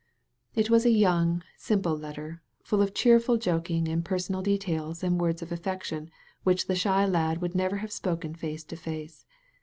It 0.55 0.71
was 0.71 0.83
a 0.83 0.89
yoimg, 0.89 1.43
simple 1.57 1.95
letter, 1.95 2.41
full 2.63 2.81
of 2.81 2.91
cheerful 2.95 3.37
joking 3.37 3.87
and 3.87 4.03
personal 4.03 4.41
details 4.41 5.03
and 5.03 5.21
words 5.21 5.43
of 5.43 5.51
affection 5.51 6.09
which 6.41 6.65
the 6.65 6.75
shy 6.75 7.05
lad 7.05 7.39
would 7.39 7.53
never 7.53 7.75
have 7.85 7.91
spoken 7.91 8.33
face 8.33 8.63
to 8.63 8.75
face. 8.75 9.27